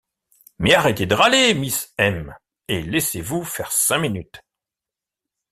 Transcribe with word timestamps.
Mais 0.57 0.73
arrêtez 0.73 1.05
de 1.05 1.13
râler, 1.13 1.53
Miss 1.53 1.93
M., 1.99 2.33
et 2.67 2.81
laissez-vous 2.81 3.43
faire 3.43 3.71
cinq 3.71 3.99
minutes. 3.99 4.41